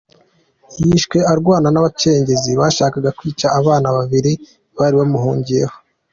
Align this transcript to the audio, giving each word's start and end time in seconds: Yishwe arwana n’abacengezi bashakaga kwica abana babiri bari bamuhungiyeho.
Yishwe 0.81 1.17
arwana 1.31 1.67
n’abacengezi 1.71 2.51
bashakaga 2.59 3.09
kwica 3.17 3.47
abana 3.59 3.87
babiri 3.97 4.31
bari 4.77 4.95
bamuhungiyeho. 5.01 5.75